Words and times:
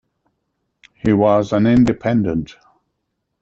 He 0.95 1.13
was 1.13 1.53
an 1.53 1.67
Independent. 1.67 2.57